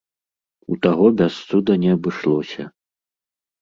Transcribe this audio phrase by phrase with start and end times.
[0.75, 2.63] У таго без цуда не абышлося.